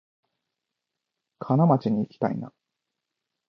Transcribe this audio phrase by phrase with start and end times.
[1.37, 2.51] 金町にいきたいな